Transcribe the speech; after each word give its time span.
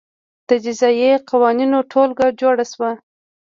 د 0.49 0.49
جزايي 0.65 1.11
قوانینو 1.29 1.77
ټولګه 1.91 2.27
جوړه 2.41 2.65
شوه. 2.71 2.91